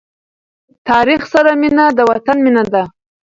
تاریخ 0.89 1.21
سره 1.33 1.51
مینه 1.61 1.85
د 1.97 1.99
وطن 2.11 2.37
مینه 2.45 2.63
ده. 2.73 2.83